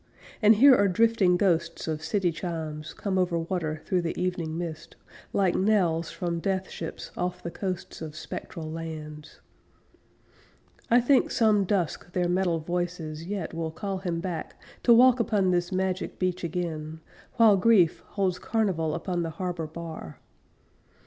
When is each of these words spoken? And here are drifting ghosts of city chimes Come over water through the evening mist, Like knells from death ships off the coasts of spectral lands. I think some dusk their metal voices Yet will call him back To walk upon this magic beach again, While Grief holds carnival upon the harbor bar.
And 0.41 0.55
here 0.55 0.73
are 0.75 0.87
drifting 0.87 1.37
ghosts 1.37 1.87
of 1.87 2.03
city 2.03 2.31
chimes 2.31 2.91
Come 2.95 3.19
over 3.19 3.37
water 3.37 3.83
through 3.85 4.01
the 4.01 4.19
evening 4.19 4.57
mist, 4.57 4.95
Like 5.31 5.53
knells 5.53 6.09
from 6.09 6.39
death 6.39 6.71
ships 6.71 7.11
off 7.15 7.43
the 7.43 7.51
coasts 7.51 8.01
of 8.01 8.15
spectral 8.15 8.65
lands. 8.71 9.41
I 10.89 11.01
think 11.01 11.29
some 11.29 11.65
dusk 11.65 12.13
their 12.13 12.27
metal 12.27 12.57
voices 12.57 13.27
Yet 13.27 13.53
will 13.53 13.69
call 13.69 13.99
him 13.99 14.19
back 14.21 14.59
To 14.85 14.91
walk 14.91 15.19
upon 15.19 15.51
this 15.51 15.71
magic 15.71 16.17
beach 16.17 16.43
again, 16.43 16.99
While 17.35 17.55
Grief 17.55 17.99
holds 18.13 18.39
carnival 18.39 18.95
upon 18.95 19.21
the 19.21 19.29
harbor 19.29 19.67
bar. 19.67 20.17